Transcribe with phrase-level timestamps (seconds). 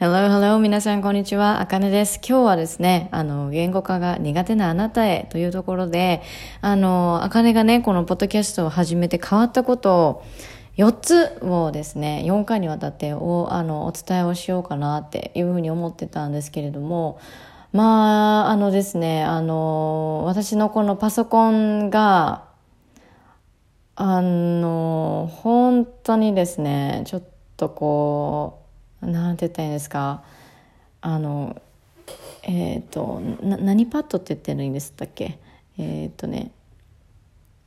[0.00, 1.60] Hello, hello, 皆さん、こんにちは。
[1.60, 2.20] あかねです。
[2.24, 6.22] 今日はですね、あの、言語化が苦手なあなたへというところで、
[6.60, 10.24] あの、あかねがね、このポッドキャストを始めて変わったことを、
[10.76, 17.18] 4つをですね、4回にわたってお、あの、お伝えをしようかなっていうふうに思ってたんですけれども、
[17.72, 22.44] まあ、あのですね、あの、私のこのパソコンが、
[23.96, 27.22] あの、本当にですね、ちょっ
[27.56, 28.57] とこう、
[29.00, 30.22] なんて言ったらいいんですか、
[31.00, 31.60] あの、
[32.42, 35.38] えっ、ー、と、な、何パッドって言ってるんですっけ？
[35.78, 36.50] えっ、ー、とね、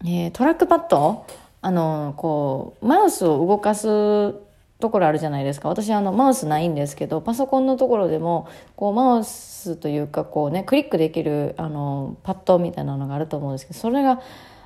[0.03, 1.25] えー、トラックパッド？
[1.61, 4.33] あの、こう、マウスを動かす
[4.81, 5.69] ところあるじゃないですか。
[5.69, 14.21] 私あのマウスないんですけどパソコンのところでもこうマウスというかこうねクリックできるあのパッドみたいなのがあると思うんですけどそれが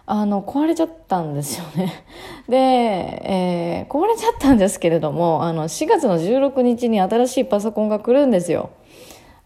[0.07, 2.05] あの壊れちゃったんですよね。
[2.47, 8.69] で、えー、壊れちゃったんですけれどもあの4月の16日に新しいパソコンが来るんですよ。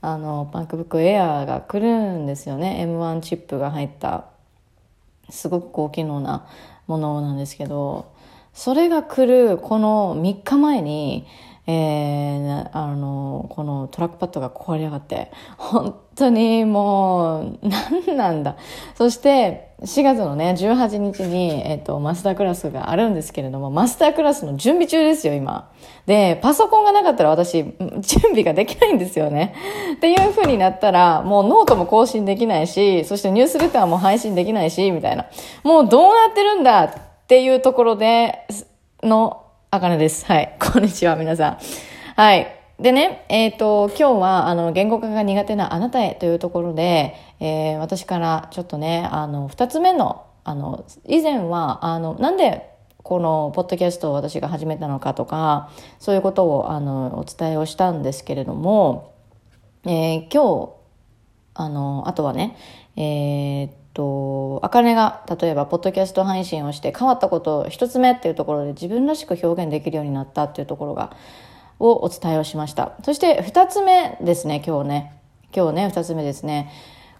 [0.02, 4.26] あの MacBook Air が来るんですよね M1 チップが入った
[5.30, 6.48] すごく高機能な
[6.88, 8.06] ものなんですけど
[8.54, 11.26] それが来るこの3日前に、
[11.72, 17.70] えー、あの、このトラックパッドが壊れやがって、本当にもう、
[18.08, 18.58] 何なんだ。
[18.96, 25.70] そして、4月のね、18日に、えっ、と、マスタークラスがあるんですけれども、マスタークラスの準備中ですよ、今。
[26.08, 29.54] で、パソコンがなかったら私、準備ができないんですよね。
[29.94, 35.28] っていう風になったら、もうノートも更新できないし、そしてニュースレターも配信できないし、みたいな。
[35.64, 36.92] もうどうなってるんだっ
[37.28, 38.48] ていうところで、
[39.04, 40.26] の、あかねです。
[40.26, 40.56] はい。
[40.60, 41.58] こんにちは、皆さん。
[42.16, 42.48] はい。
[42.80, 52.68] でね、えっ、ー、と、今日は、あの、言語化が苦手なあなたへというところで、えー、私からちょっとね、あの、二つ目の、あの、以前は、あの、なんで、
[53.04, 59.12] このポッドキャストを私が始めたのかとか、そういうことを、あの、お伝えをしたんですけれども、
[59.86, 60.70] えー、今日、
[61.54, 62.58] あの、あとはね、
[62.98, 71.14] えー、と、あかねが、例えば、ポッドキャスト配信をして変わったことを一つ目っていうところで自分らしく表現できるようになったっていうところが、
[71.80, 72.94] をお伝えをしました。
[73.04, 75.22] そして二つ目ですね、今日ね。
[75.54, 76.72] 今日ね、二つ目ですね。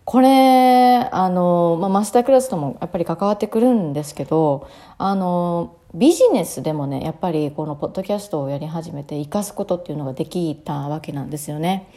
[0.06, 4.68] これ、あの、まあ、マスタークラスともやっぱり関わってくるんですけど、
[4.98, 11.90] あの、ビジネスでもね、やっぱりこのポッドキャストをやり始めて活かすことっていうのができたわけなんですよね。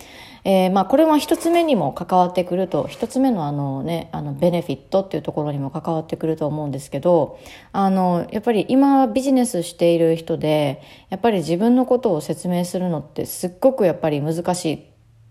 [0.45, 7.39] えー、まあこれは一つ目にも関わってくると、一つ目のあのね、あのベネフィットっていうところにも関わってくると思うんですけど、
[7.73, 14.81] あの、やっぱり今ビジネスしている人で、やっぱり自分のことを説明するのってすっごくやっぱり難しいっ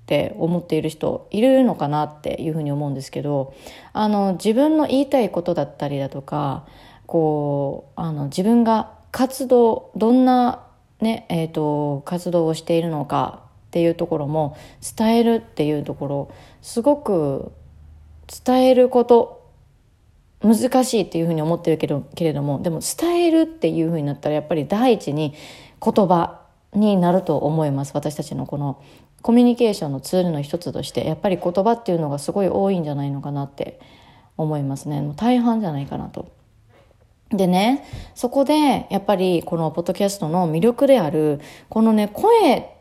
[0.05, 3.53] て思っている人いるのかなっていうふうに思うんですけど、
[3.91, 6.65] あの、自分の言いたいことだったりだとか、
[7.05, 10.67] こう、あの、自分が活動、どんな
[11.01, 14.57] ね、えっ、ー、と、活動をしているのかっていうところも
[14.97, 17.53] 伝えるっていうところすごく
[18.45, 19.49] 伝えること
[20.41, 25.33] 難しいっていうふうに思ってるけどけれどもでも伝えるっていうふうになったらやっぱり第一に
[25.81, 26.41] 言葉
[26.73, 28.83] になると思います私たちのこの
[29.21, 33.79] コミュニケーションのツールの一つとしてやっぱり言葉っていうのがすごい多いんじゃないのかなって
[34.35, 36.29] 思いますねもう大半じゃないかなと。
[37.29, 41.39] でね、そこで、やっぱりこのポッドキャストの魅力である、
[41.69, 42.80] このね、声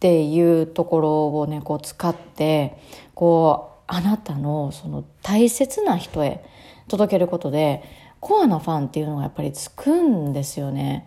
[0.00, 2.78] っていうところをねこう使って
[3.14, 6.42] こうあなたのその大切な人へ
[6.88, 7.82] 届けることで
[8.18, 11.06] コアなファンっていうのがやっぱりつくんですよね。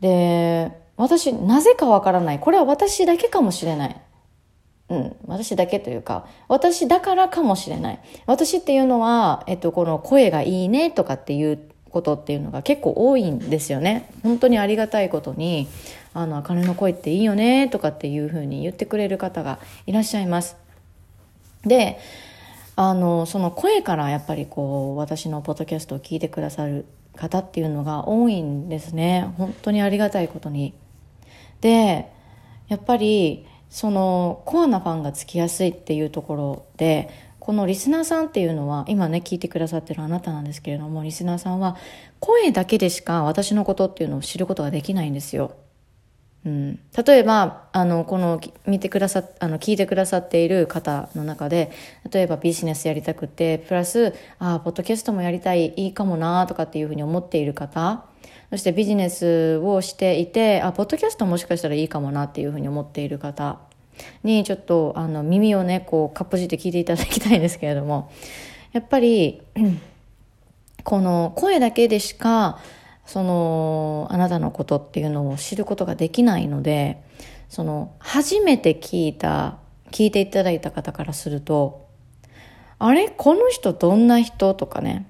[0.00, 3.96] で私なぜかわからないこれは私だけかもしれない。
[4.90, 8.00] うん、私だけというか、私だからかもしれない。
[8.26, 11.58] 私っていうのは、えっと、この声がいいねとかっていう
[11.90, 14.08] ことっていうのが結構多いんですよね。
[14.22, 15.66] 本当にありがたいことに、
[16.18, 20.56] あの、あかねの声っていいよねとかっていうふうに言ってくれる方がいらっしゃいます。
[21.64, 21.98] で、
[22.76, 29.32] あの、その声からやっぱりこう、私のポッドキャストを聞いてくださる方っていうのが多いんですね。
[29.36, 30.74] 本当にありがたいことに。
[31.60, 32.10] で、
[32.68, 41.76] やっぱり、そのコアなファンがつきやすいっていうところでこのリスナーさんっていうのは今ね聞いてくださってるあなたなんですけれどもリスナーさんは
[42.18, 45.54] 声だけでしか私のことっていうのを知ることができないんですよ。
[46.44, 51.72] うん、例えばあのこの見てくださあの聞いてくださっている方の中で
[52.10, 58.04] 例えばビジネスやりたくてプラスああポッドキャストもやりたいいいかもなとかっていうふうに思っている方
[58.50, 63.58] そしてビジネスをしていてあポッドキャストもしかしたらいいかもなっていうふうに思っている方
[64.22, 68.12] にちょっとあの耳をねこうかっぽじって聞いていただきたいんですけれども
[68.72, 69.42] やっぱり
[70.84, 72.60] この声だけでしか
[73.06, 77.02] そのあなたのことっていうのを知ることができないので
[77.48, 79.58] その初めて聞いた
[79.92, 81.86] 聞いていただいた方からすると
[82.78, 83.08] あれ？
[83.08, 84.54] この人どんな人？
[84.54, 85.06] とかね。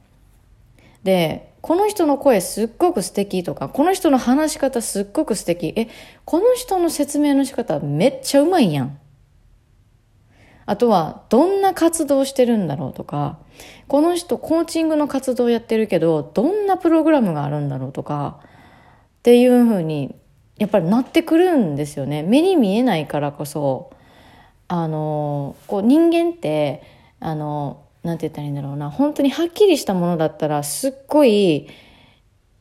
[1.03, 5.73] でこの人の声すっごく素敵とかこの人の話し方すっごく素敵。
[5.75, 5.89] え
[6.25, 8.99] この人の説明の仕方めっちゃうまいやん。
[10.67, 13.39] あとはどんな活動してるんだろうとか
[13.87, 18.47] この人コーチングの活動やってるけどどんなプログラムがあるんだろうとかっ
[19.23, 20.17] ていうふうに
[20.59, 23.93] やっぱりなってくるんですよね目に見えないからこそ
[24.69, 26.83] あのこう人間って
[27.21, 31.69] あのなんて言ったらいいんだろうな本当にはっきりしたものだったらすっごい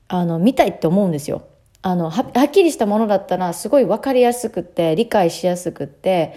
[0.07, 1.47] あの見たいって思うんですよ。
[1.81, 6.33] あのはっきりしたものだったらすごい分かりやすくて理解しやすくって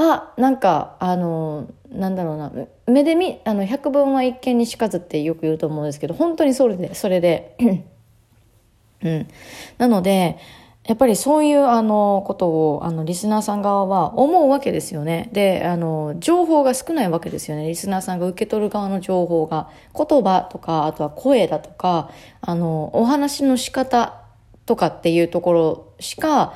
[0.00, 2.52] あなんかあのなんだろうな
[2.86, 7.56] 目で見あの百聞は一見にしかずってよく言うと思うんですけど本当にそれでそれで
[9.02, 9.28] うん
[9.76, 10.38] なので
[10.84, 15.28] やっぱりそういうあのことをあのリスナーさん側は思うわけですよね。
[15.32, 17.68] で、あの、情報が少ないわけですよね。
[17.68, 19.68] リスナーさんが受け取る側の情報が。
[19.94, 22.10] 言葉とか、あとは声だとか、
[22.40, 24.22] あの、お話の仕方
[24.64, 26.54] とかっていうところしか、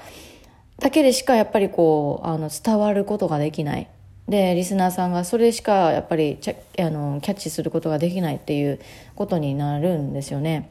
[0.83, 3.89] だけでしかやっぱりこう、あの、伝わることができない。
[4.29, 6.39] で、リスナーさんがそれしかやっぱり
[6.79, 8.81] あのキャッチすることができないっていう
[9.15, 10.71] ことになるんですよね。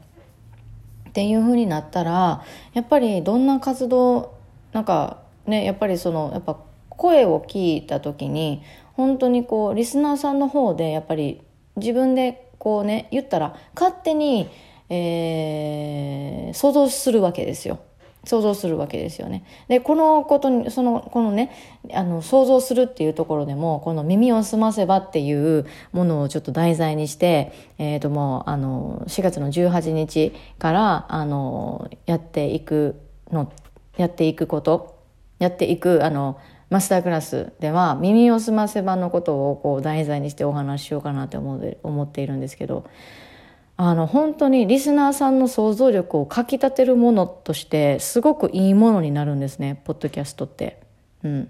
[1.08, 2.42] っていう風になったら
[2.72, 4.34] やっぱりどんな活動
[4.72, 8.62] なんかねやっぱりそのやっぱ声を聞いた時に
[8.94, 11.42] 本当にこうリスナーさんの方でやっぱり
[11.76, 14.48] 自分でこうね言ったら勝手に、
[14.88, 17.80] えー、想像するわけですよ。
[18.24, 19.44] 想像するわけですよね。
[19.68, 21.50] で、このことに、その、このね、
[21.92, 33.00] あの、想像するっていうところでも、この耳を澄ませばっていうものをちょっと題材にして、えっ、ー、ともう、あの、4月の18日から、あの、やっていく
[33.32, 33.52] の、
[33.96, 34.98] やっていくこと、
[35.38, 36.38] やっていく、あの、
[36.72, 42.86] マスタークラスでは耳を澄ませばのことをこう題材にしてお話ししようかなって思思っているんですけど、
[43.76, 50.80] あの本当にリスナーさんの想像力をかきたてるものとしてすごくいいものになるんですねポッドキャストって。
[51.24, 51.48] うん、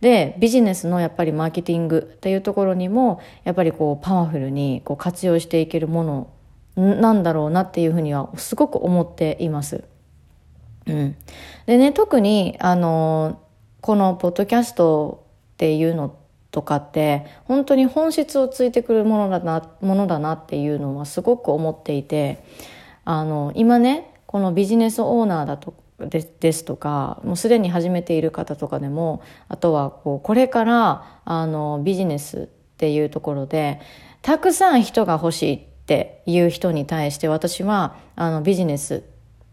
[0.00, 6.30] でビジネスのやっぱりマーケティングっていうところにもやっぱりこうパワフルにこう活用していけるもの
[6.76, 9.84] なんだろうなっていうふうにはすごく思っています。
[10.86, 11.16] うん、
[11.66, 13.40] でね特にあの
[13.80, 15.24] このポッドキャスト
[15.54, 16.16] っていうの
[16.52, 22.44] とかって本当に本質をついてくるものだなものだなっていうのはすごく思っていて
[23.04, 32.46] あの今ねこのビジネスオーナーだとでですとかもうすでに始めている方とかでもあとはこうこれからあのビジネスっ
[32.76, 33.80] ていうところで
[34.20, 39.04] たくさん人が欲しいっていう人に対して私はあのビジネス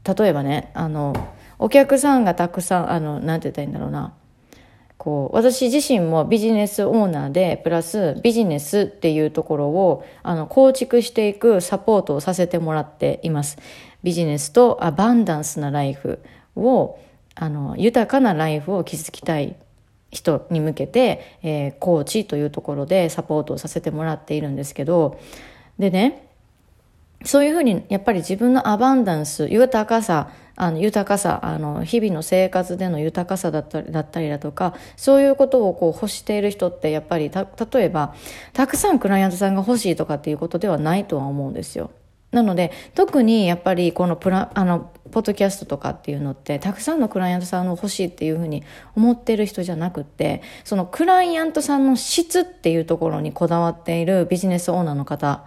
[0.03, 1.13] 例えばねあの
[1.59, 4.13] お客さんがたくさんあのなんて言ったらいいんだろうな
[4.99, 13.57] こう私自身もビジネスオーナーでプラスビジネスっていうところをあの構築していくサポートをさせてもらっています。
[14.03, 16.19] ビジネスとアバンダンスなライフ
[16.57, 16.99] を
[17.33, 19.55] あの豊かなライフを築きたい
[20.11, 25.17] 人に向けて、えー、コーチというところでサポートをさせてもらっているんですけど
[25.77, 26.28] でね
[27.25, 38.13] そういうふうにやっぱり自分のアバンダンス豊かさあの豊かさあの日々の生活での豊かさだったりだったりだとかそういうことをこう欲している人ってやっぱりた例えば
[38.53, 41.91] たくさんクライアントさんが欲しいとかっていうことではないとは思うんですよ。
[42.31, 48.63] なので特にやっぱりこのプラあのポッドキャストとかっていうのってたくさんのクライアントさんを欲しいっていうふうに
[48.95, 55.43] 思ってる人じゃなくってそのクライアントさんの質っていうところにこだわっているビジネスオーナーの方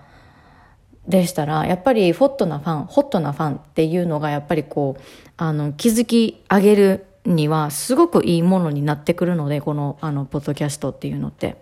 [1.07, 5.03] でしたら、やっぱりホットなファン、ホットなファンっていうのがやっぱりこう、
[5.37, 11.57] あの、気づき上げるにはすごくいいものになってくるので、この、あの、ポッドキャストっていうのって。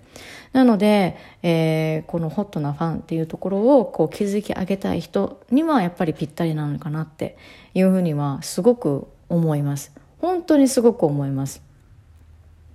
[0.52, 7.36] なので、えー、このホットなファンっていうところをこう築き上げたい人にはやっぱりぴったりなのかなって
[7.72, 9.92] いうふうにはすごく思います。
[10.18, 11.69] 本当にすごく思います。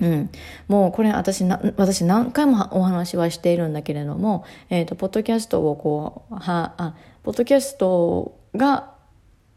[0.02, 0.30] うん、
[0.68, 8.96] もうこれ私な私何回もお話はしているんだけれども、えーと、ポッドキャストをこうはあポッドキャストが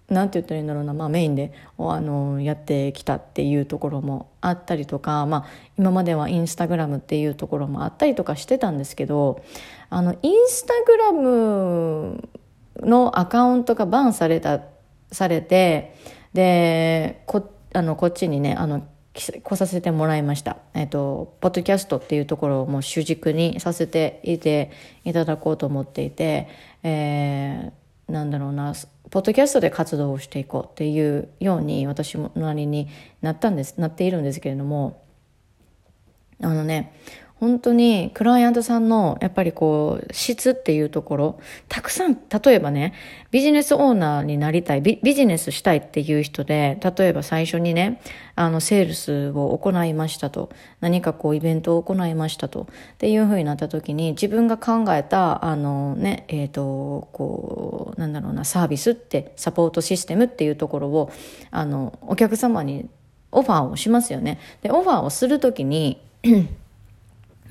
[0.08, 5.44] なんて言ったらいいんだろうな、まあ、メインであのやってきたっていうところもあったりとか、まあ、
[5.78, 9.42] 今まではインスタグラムっていうところもあったりとかしてたんですけど
[9.90, 12.28] あのインスタグラム
[12.80, 14.60] のアカウントがバンされた
[15.12, 15.94] されて
[16.32, 18.86] でこあのこっちにねあの
[19.20, 20.58] 来させてもらいました。
[20.74, 24.70] えっ、と、ポッドキャストっていうところをもう主軸にさせていて
[25.04, 26.48] いただこうと思っていて、
[26.82, 28.74] えー、なんだろうな、
[29.10, 32.88] ポッドキャストで活動をしていこうっていうように私もなりに
[33.22, 35.02] なったんですなっているんですけれども
[36.42, 36.94] あのね
[37.40, 42.94] 本当にクライアントさんのやっぱりこう質っていうところたくさん例えばね
[43.30, 48.00] ビジネスオーナーになりたいビジネスしたいっていう人で例えば最初にね
[48.34, 61.12] あのセールスを行いましたと何かこうイベントを行いましたとっていうふうになった時に自分が考えたあのねえっ、ー、とこうなんだろうなサービスってサポートシステムっていうところを
[61.50, 62.88] あのお客様に
[63.30, 64.38] オファーをしますよね。
[64.62, 66.00] でオファーをする時に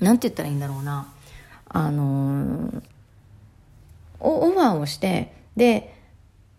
[0.00, 1.08] なんて言ったらいいんだろうな。
[1.68, 2.82] あのー、
[4.20, 5.94] オファーをして、で、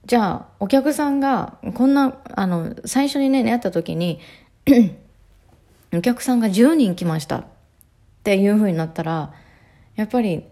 [0.05, 4.19] じゃあ、お客さんが、こんな、あの、最初にね、会った時に
[5.93, 7.45] お客さんが10人来ましたっ
[8.23, 9.33] ていうふうになったら、
[9.95, 10.45] やっぱり、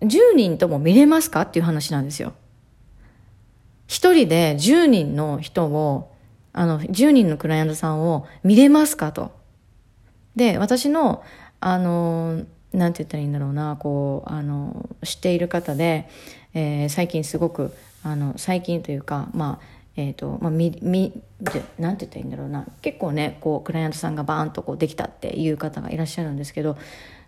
[0.00, 1.42] 10人とも見れますか？
[1.42, 2.34] っていう話なんですよ。
[3.86, 6.12] 一人で10人の人を、
[6.52, 9.12] あの、10人のクライアントさんを見れますか？
[9.12, 9.32] と。
[10.36, 11.22] で、私の、
[11.60, 16.08] あの、なんて言ったらいいんだろうな、こう、あの、知っている方で、
[16.54, 17.72] えー、最近すごく、
[18.02, 26.76] あの、最近というか、まあ、えっ、ー、と、まあ、み、み、で、なんて言ったらいいんだろうな、結構ね、こう、クライアントさんがバーンとこうできたっていう方がいらっしゃるんですけど、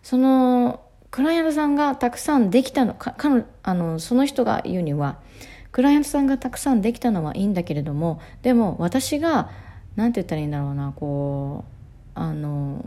[0.03, 5.19] その、クライアントさんがたくさんできたの、か、かの、あの、その人が言うには、
[5.71, 9.51] クライアントさんがたくさんできたのはいいんだけれども、でも私が、
[9.95, 11.76] なんて言ったらいいんだろうな、こう、
[12.19, 12.83] あの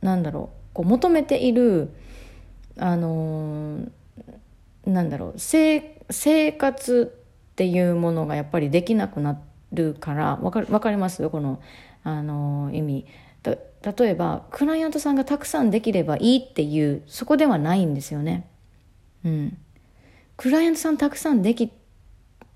[0.00, 1.90] なんだろうこう求めている
[2.78, 3.78] あの
[4.86, 5.82] なんだろう生
[6.52, 7.14] 活
[7.52, 9.38] っていうものがやっぱりできなくな
[9.72, 11.28] るからわかわかります？
[11.28, 11.60] この
[12.02, 13.06] あの意味
[13.44, 13.58] 例
[14.08, 18.48] えばクライアントさんがたくさんできればいいっていうそこではないんですよね。
[19.24, 19.58] うん、
[20.38, 21.70] クライアントさんたくさんでき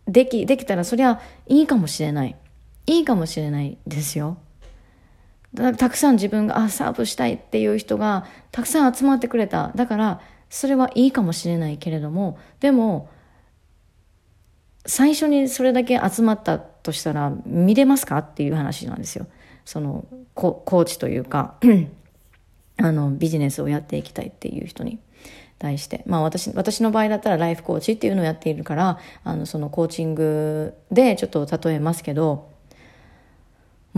[0.07, 2.35] できできたらそりゃいいかもしれない
[2.87, 4.39] いいかもしれないですよ。
[5.57, 9.73] たくさん自分があサーブしたいっていう人がたくさん集まってくれた。
[9.75, 13.11] だからそれはいいかもしれないけれどもでも
[14.87, 19.27] 最初にそれだけ集まったとしたら見れますかっていう話なんですよ。
[19.65, 21.57] そのコーチというか
[22.81, 24.99] あのビジネスをやっていきたいっていう人に。
[25.59, 26.03] 対して。
[26.07, 32.48] まあ私私の場合だったらライフコーチっていうのをやっているからあのそのコーチングでちょっと例えますけど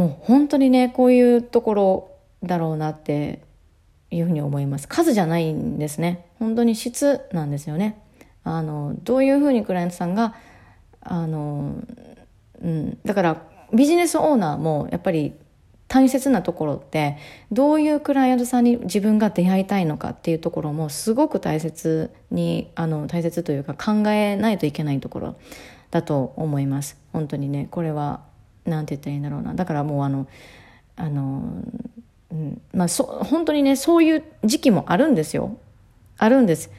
[0.00, 2.10] もう本当にねこういうところ
[2.42, 3.42] だろうなって
[4.10, 4.88] いうふうに思います。
[4.88, 6.24] 数じゃないんですね。
[6.38, 8.00] 本当に質なんですよね。
[8.42, 10.34] あのどういうふうにクライアントさんが
[11.02, 11.74] あの、
[12.62, 13.42] うん、だから
[13.74, 15.34] ビジネスオーナーもやっぱり
[15.86, 17.18] 大切なところって
[17.52, 25.36] どういうクライアントさんに自分が出会いたいのかっていうところもすごく大切にあの大切というか考えないといけないところ
[25.90, 26.96] だと思います。
[27.12, 28.29] 本当にねこれは
[28.64, 29.54] なんて言ったらいいんだろうな。
[29.54, 30.26] だからもうあの
[30.96, 31.42] あの、
[32.30, 35.56] うん、まあそ本当にねそういう時期もあるんですよ。
[36.18, 36.70] あるんです。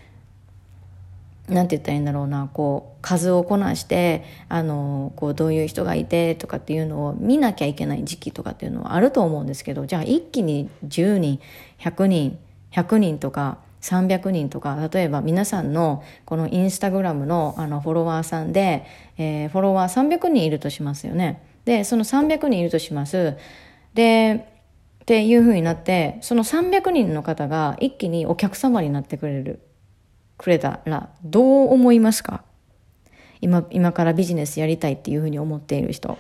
[1.48, 2.50] なんて言ったらいいんだろうな。
[2.54, 11.40] こう数をこなしてあのこうどういう人がいてとかっていうのを見なきゃいけない時期とかっていうのはあると思うんですけどじゃあ一気に10人
[11.80, 12.40] 100人
[12.72, 18.86] 100人とか300人とか例えば皆さんのこのインスタグラムのあのフォロワーさんで、
[19.18, 21.42] えー、フォロワー300人いるとしますよね。
[21.72, 23.38] で、その300人いるとします。
[23.94, 24.46] で、
[25.04, 29.62] っていうふうになって、その300人の方が一気にお客様になってくれる、
[30.38, 32.44] くれたら、どう思いますか？
[33.40, 36.18] 今、今からビジネスやりたいっていうふうに思っている人。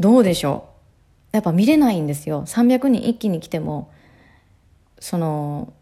[0.00, 0.66] どうでしょ
[1.32, 1.36] う？
[1.36, 2.42] やっぱ見れないんですよ。
[2.44, 3.92] 300人一気に来ても、
[4.98, 5.72] その、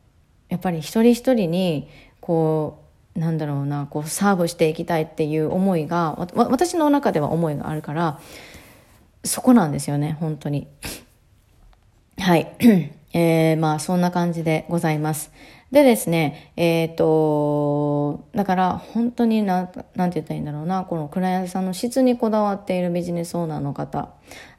[0.50, 1.88] やっぱり一人一人に、
[2.20, 8.21] こう、なんだろうなこうサーブしていきたいっていう思いが私の中では思いがあるから
[9.25, 10.69] そこなんですよね本当に。
[12.19, 12.52] はい。
[13.12, 15.33] えー、まあそんな感じでございます。
[15.73, 24.09] でですねえっ、ー、とだから本当にななんて言ったらいいんだろうなこのクライアントさんの質にこだわっているビジネスオーナーの方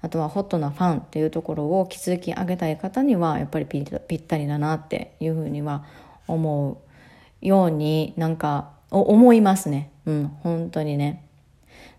[0.02, 5.84] あとはホットなファンっていうところを築き上げたい方にはやっぱりぴったりだなっていうふうには
[6.28, 6.78] 思う。
[7.42, 9.92] ようになんか思いますね。
[10.06, 11.26] うん、本当にね。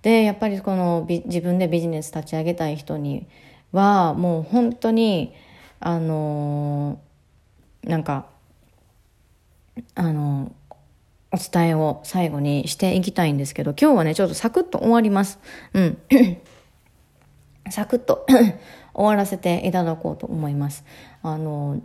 [0.03, 3.27] で、やっぱりこの自分でビジネス立ち上げたい人に
[3.73, 5.35] はもう本当に
[5.81, 8.27] あのー、なんか
[9.95, 15.39] あのー、お伝えを最後にしていきたいんですけど今日はねちょっとサクッと終わります。
[15.73, 15.99] うん。
[17.71, 18.27] サクッと
[18.93, 20.85] 終わらせていただこうと思います。
[21.23, 21.81] あの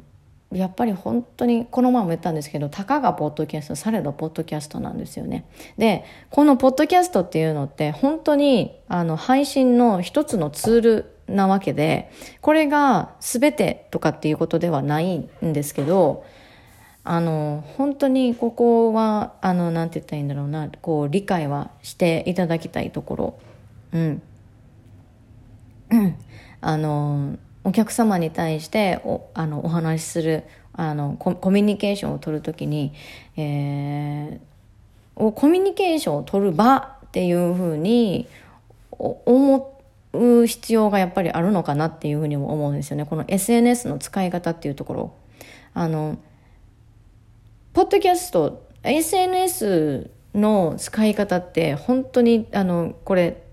[0.52, 5.46] やっぱり本当にこの前も言ったんですけどたかがポッドキャストされどポッドキャストなんですよね。
[5.78, 16.24] でこのポッドキャストっていうのって本当にあの配信の一つのツールなわけでこれが全てとかっていうことではないんですけど
[17.04, 23.40] あの本当にここはあのなんて言ったらいいんだろうなこう理解はしていただきたいところ。
[23.92, 24.22] うん。
[26.60, 27.38] あの
[27.68, 32.94] お客様に対しておあのお話しするあのコミュニケーションを取るときに、
[33.36, 38.30] えー、コミュニケーションを取る場っていうふうに
[38.92, 39.82] 思
[40.14, 43.06] う必要がやっぱりあるのかなっていうふうにも思うんですよね。
[43.06, 45.14] この SNS の使い方っていうところ。
[45.74, 46.18] あの
[47.74, 53.44] ポッドキャスト SNS の使い方って本当にあのこれ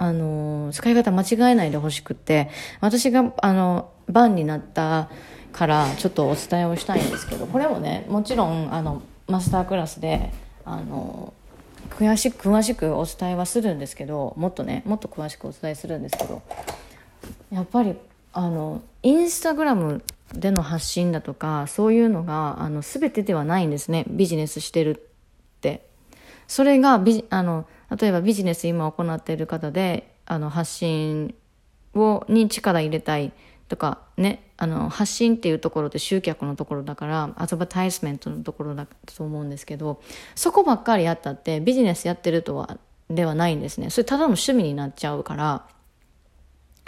[0.00, 2.48] あの、使い方間違えないでほしくて、
[2.80, 5.10] 私が、あの、番になった
[5.52, 10.32] からちょっとお伝えをしたいんですけど、これもね、もちろん、あの、マスタークラスで、
[10.64, 11.34] あの、
[11.90, 16.42] 詳しく、詳しくお伝えはするんですけど、もっとね、もっと詳しくお伝えするんですけど、
[17.50, 17.96] やっぱり、
[18.32, 24.04] あの、インスタグラムでの発信だとか、そういうのが、あの、全てではないんですね。
[24.08, 25.00] ビジネスしてるっ
[25.60, 25.88] て。
[26.46, 31.34] それがビあの、例えばビジネス今行っている方であの発信
[31.94, 33.32] をに力入れたい
[33.68, 40.00] とかねあの発信っていうところって集客のところだからアドバタイスメントのところだと思うんですけど
[40.34, 42.78] そこばっかりやったってビジネスやってるとは
[43.08, 45.66] ではないんですねそれただの趣味になっちゃうから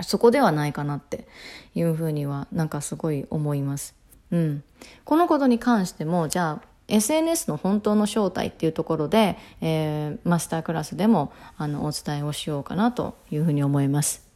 [0.02, 1.26] そこではないかなって
[1.75, 3.95] いうふうにはなんかすごい思います。
[4.30, 4.64] うん、
[5.04, 14.30] このことに関してもじゃあ SNS の本当の正体っていうところで、えー、マスタークラスでもあのお伝えをしようかなというふうに思います。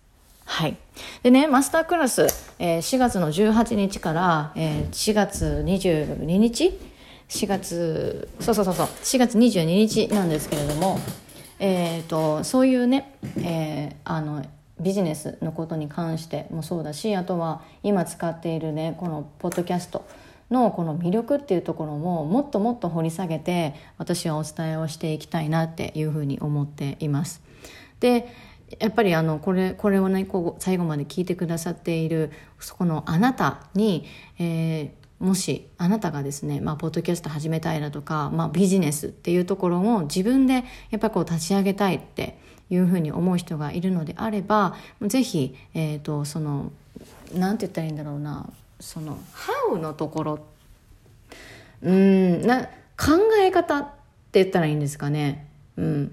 [0.46, 0.76] はい。
[1.22, 2.26] でね、マスタークラス、
[2.58, 6.78] えー、4月の18日から、えー、4月22日
[7.28, 11.00] ?4 月、そうそうそうそう、4月22日なんですけれども、
[11.58, 14.44] えっ、ー、と、そういうね、えー、あの、
[14.80, 20.04] ビジネスのことに関してもそうだし、あとは今使っているね、このポッドキャスト、
[20.50, 27.42] のこの魅力っていうところももっともっと掘り下げて私はお伝えをしていきたいなっていうふうに思っています。
[28.00, 28.28] で
[28.80, 34.04] やっぱりあのこれこれをねこう最後まで聞いてくださっているそこのあなたに、
[34.38, 42.38] えー、もしあなたがですね、まあ、ポッドキャスト始めたいだとか、まあ、ビジネスっていうところを自分でやっぱこう立ち上げたいって
[42.70, 46.72] いうふうに思う人がいるのであればぜひ、えーと、その
[47.34, 48.48] なんて言ったらいいんだろうな
[48.84, 49.18] その
[49.72, 50.38] 「How」のところ。
[51.82, 52.64] うんな
[52.96, 53.84] 考え方っ
[54.32, 55.48] て言ったらいいんですかね。
[55.76, 56.12] うん。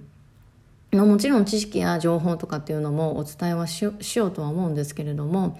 [0.93, 3.91] もちろん知識や情報とかっていうのもお伝えはしよ
[4.25, 5.59] うとは思うんですけれども。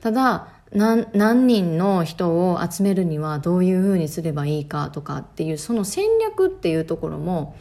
[0.00, 7.56] ただ何何人の人を集めるにはどういうふうにすればいいかとかっていうその戦略っていうところも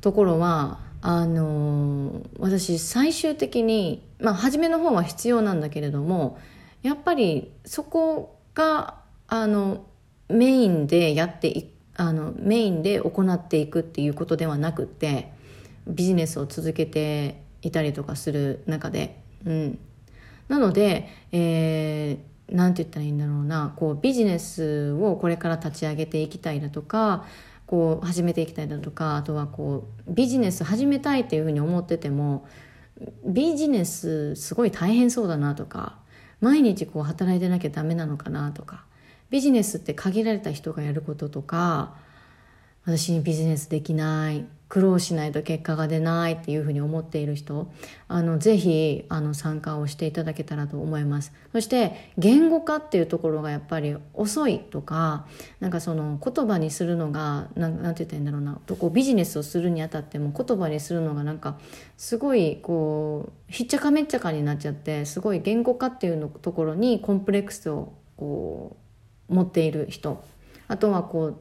[0.00, 6.38] ところはあの私最終的にまあ初めの方は必要なんだけれども
[6.84, 9.86] やっぱりそこがあの
[10.28, 15.32] メインでやってあのメインで行っていくっていうことではなくって
[15.86, 19.78] ビジネスを続けていたりとかする中で、うん、
[20.48, 23.72] なので、えー、て言ったらいいんだろうな。
[23.76, 27.24] こうビジネスをこれから立ち上げていきたいだとか
[27.66, 32.46] こう始めていきたいだとかあとはこうビジネス始めたいっていうふうに思ってても
[33.24, 36.03] ビジネスすごい大変そうだなとか
[36.40, 38.84] 毎日こう働いてなきゃダメなのかなとか
[39.30, 41.94] ビジネスって限られた人がやることとか
[42.84, 47.70] 私にビジネスできない苦労しないと結果が出ないっていうふうに思っている人
[48.08, 51.32] あのぜひあの参加をしていただけたらと思います。
[51.52, 55.26] そして言語化っていうところがやっぱり遅いとか
[55.60, 58.58] なんかその言葉にするのがなんて言ったらいいんだろうな。
[58.80, 61.56] こうビジネスをするにあたっても言葉にするのがなんか
[61.96, 68.76] すごいこうひっちゃかめっちゃかになっちゃってすごい言語化っていうのところにコンプレックスをこ
[69.28, 70.24] う持っている人。
[70.66, 71.36] あとはこう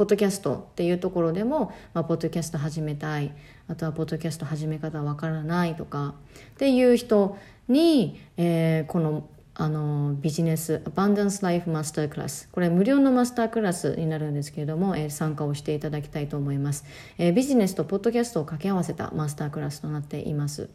[0.00, 3.34] ポッドキャストっていうところでも、まあ、ポッドキャスト始めたい
[3.68, 6.14] あとはポッドキャスト始め方わからないとか
[6.54, 7.36] っていう人
[7.68, 16.86] に、えー、このあのビジネスアバンダンスライフマスタークラスこれ無料のマスタークラスになるんですけれども、えー、参加をしていただきたいと思います、
[17.18, 20.70] えー、ビジネスとポッドキャストを掛け合わせたマスタークラスとなっています。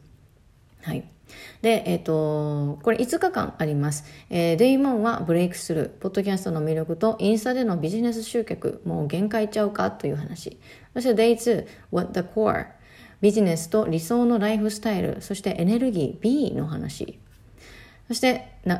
[0.85, 1.03] はい
[1.61, 4.05] で、えっ、ー、と、これ5日間あります。
[4.29, 10.59] えー、デイモンはブレイクスルー、ポッドキャストの魅力とインスタでのビジネス集客、もう限界ちゃうかという話。
[10.93, 12.67] そしてデイ2、What the Core、
[13.19, 17.17] ビジネスと理想のライフスタイル、そしてエネルギー B の話。
[18.07, 18.75] そして、デイ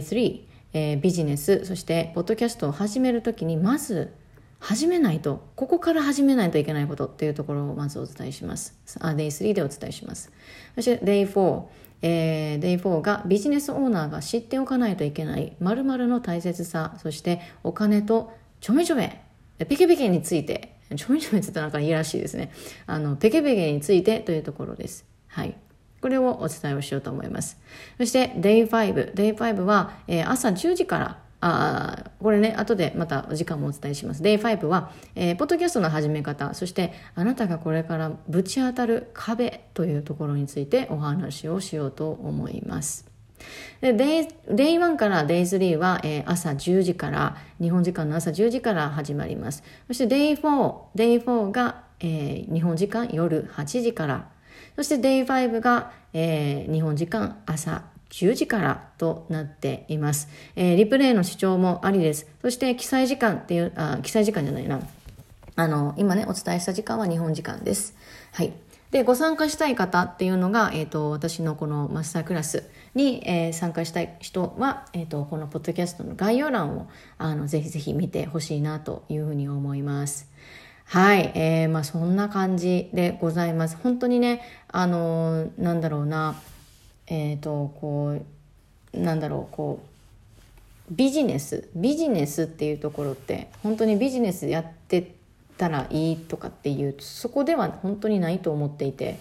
[0.00, 0.40] 3、
[0.72, 4.14] えー、ビジネスそしてポッドキャストを始めるときにまず
[4.60, 8.78] 始めないとここから始めないといけないことっていうところをまずお伝えします。
[9.00, 10.30] あ Day3 でお伝えします。
[10.76, 11.64] そして Day4
[12.02, 19.22] えー、Day4 がビジネスオーナーが知っておかないといけない〇〇の大切さそしてお金とちょめちょめ
[19.58, 22.50] ペケペケについてちょめちょめって言ったらなんかいいらしいですね。
[22.86, 25.04] あのペケペケについてというところです。
[25.28, 25.56] はい。
[26.00, 27.58] これをお伝えをしようと思います。
[27.98, 29.14] そして Day5。
[29.14, 34.22] Day5 は、えー、朝10時からあこれね、後でまたお時間もお伝えします。
[34.22, 43.10] Day5 は、えー、ポッドキャストの始め方、そしてあなたがこれからぶち当たる壁というところについてお話をしようと思います。
[43.80, 49.62] で Day, Day1 から Day3 は、えー、朝10時から、日本時間の朝10時から始まります。
[49.86, 54.28] そして Day4、Day4 が、えー、日本時間夜8時から、
[54.76, 60.28] そして Day5 が、えー、日本時間朝10時からとなっています。
[60.56, 62.26] えー、リプレイの視聴もありです。
[62.42, 64.80] そして記載時間っていう、あ、記載時間じゃないな。
[65.56, 67.94] あの、今ね、お伝えした時間は日本時間です。
[68.32, 68.52] はい。
[68.90, 80.28] で、ご参加したい方っていうのが、えっ、ー、と、私のこのマスタークラスに、えー、参加したい人は、えっ、ー、と、このポッドキャストの概要欄を、あの、ぜひぜひ見てほしいなというふうに思います。
[80.86, 81.30] はい。
[81.36, 83.76] えー、まあそんな感じでございます。
[83.80, 86.34] 本当にね、あの、なんだろうな、
[87.10, 88.18] えっ、ー、と、こ
[88.94, 89.80] う、なんだろう、こ
[90.90, 95.14] う、ビジネス、ビジネスっていうところって、本当にビジネスやって
[95.58, 99.18] たらいいとかっていう、そこでは本当にないと思っていて、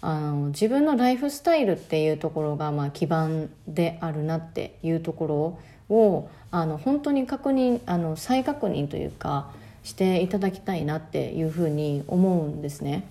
[0.00, 9.50] あの自分のライフスタイルっていうところがまあ基盤であるなっていうところをあの本当に確認あの再確認というか
[9.82, 13.08] していただきたいなっていうふうに思うんですね。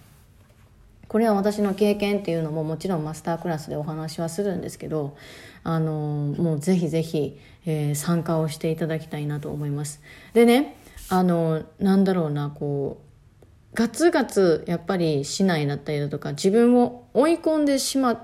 [1.07, 5.15] これは私の経験っていうのももちろんマスタークラスでお話はするんですけど
[5.63, 10.01] あのもうぜひぜひ、えー、参加をしていただきたいなと思います。
[10.33, 10.77] でね
[11.09, 18.19] あのなんだろうなこうガツガツやっぱりしないだったりだとか自分を追い込んでしまっ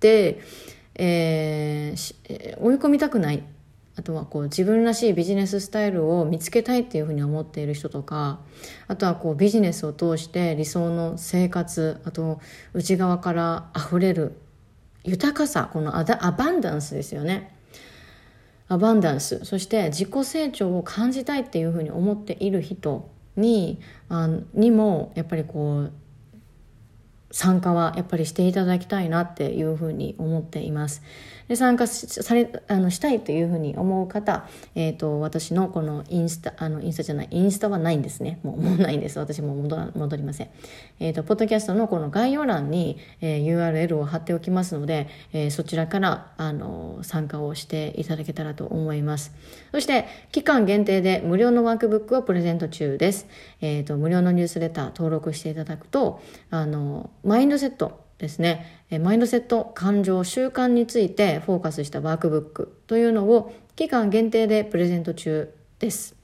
[0.00, 0.40] て、
[0.94, 3.42] えー、追い込みたくない
[3.94, 8.40] あとはこう自分らしいビジネススタイルを見つけたいっていうふうに思っている人とか
[8.88, 12.40] あとはこうビジネスを通して理想の生活あと
[12.72, 14.38] 内側から溢れる
[15.04, 17.56] 豊かさこのアバンダンスですよね。
[18.68, 19.44] アバンダンス。
[19.44, 25.92] そして自己成長を感じたいっていうふうに思っている人にあにもやっぱりこう
[27.32, 31.02] 参加はやっぱりしていただきたいなっていうふうに思っています。
[31.48, 38.38] で参加されあのしたいというふうに思う方、えーと、私のこのインスタあのインスタじゃないインスタはないんですね。
[38.42, 39.18] もうもうないんです。
[39.18, 40.48] 私も戻りません、
[41.00, 49.32] えーと、ポッドキャストのこの概要欄に、えー、URL を貼っておきますので、えー、そちらからあの参加をしていただけたらと思います。
[49.72, 53.26] そして期間限定で無料のワークブックをプレゼント中です、
[53.60, 66.14] えーと無料のニュースレター登録していただくとあのマインドセットですね、マインドセット、感情、習慣についてフォーカスしたワークブックというのを期間限定でプレゼント中です。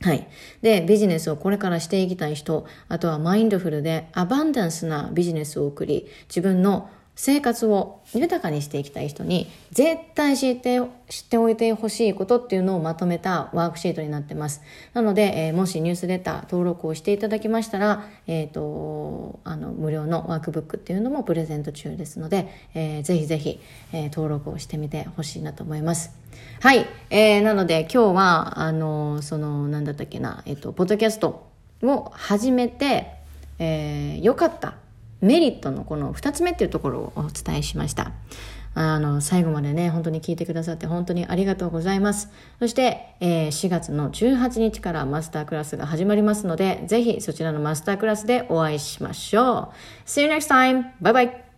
[0.00, 0.28] はい。
[0.62, 6.88] で、ビジネスをこれからしていきたい人、あとはマインドフルでアバンダンスなビジネスを送り、自分の
[7.22, 10.80] 生活を豊かにしていきたい人に絶対知って
[11.10, 14.62] 知っておいてほしいことっていうのをまとめたワークシートになってます。
[14.94, 23.60] なので、えー、もしニュースレター登録をしていただきましたら、えっ、ー、と、あの、無料のワークブックっていうのもプレゼント中ですので、えー、ぜひぜひ、
[23.92, 26.12] えー、登録をしてみてほしいなと思います。
[26.60, 26.86] はい。
[27.10, 31.50] えー、なので今日は、あの、その、なんだったっけな、えっ、ー、と、ポッドキャスト
[31.82, 33.12] を始めて、
[33.58, 34.76] えー、よかった
[35.20, 38.12] メリットのこの2つ目っていうところをお伝えしました。
[38.74, 42.30] あの、最後までね、本当に聞いてくださって本当にありがとうございます。
[42.60, 49.72] そして、えー、4月の18日からマスタークラスが始まりますので、ぜひそちらのマスタークラスでお会いしましょ
[50.06, 50.08] う。
[50.08, 50.84] See you next time!
[51.02, 51.49] Bye bye!